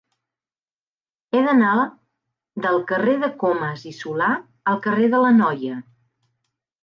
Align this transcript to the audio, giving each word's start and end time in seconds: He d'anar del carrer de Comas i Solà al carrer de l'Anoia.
He 1.33 1.41
d'anar 1.47 1.73
del 2.65 2.79
carrer 2.91 3.13
de 3.25 3.29
Comas 3.43 3.83
i 3.93 3.95
Solà 3.97 4.29
al 4.71 4.79
carrer 4.87 5.11
de 5.15 5.19
l'Anoia. 5.25 5.77